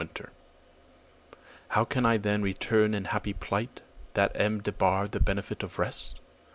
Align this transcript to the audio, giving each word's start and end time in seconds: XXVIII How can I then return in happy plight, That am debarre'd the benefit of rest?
XXVIII 0.01 0.29
How 1.67 1.85
can 1.85 2.07
I 2.07 2.17
then 2.17 2.41
return 2.41 2.95
in 2.95 3.05
happy 3.05 3.33
plight, 3.33 3.81
That 4.15 4.35
am 4.35 4.59
debarre'd 4.59 5.11
the 5.11 5.19
benefit 5.19 5.61
of 5.61 5.77
rest? 5.77 6.19